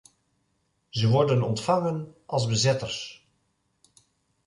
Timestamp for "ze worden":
0.89-1.43